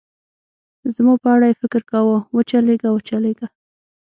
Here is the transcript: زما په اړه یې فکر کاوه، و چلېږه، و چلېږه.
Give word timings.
زما 0.95 1.13
په 1.23 1.27
اړه 1.35 1.45
یې 1.49 1.59
فکر 1.61 1.81
کاوه، 1.91 2.17
و 2.35 2.39
چلېږه، 2.49 2.89
و 2.91 2.99
چلېږه. 3.09 3.47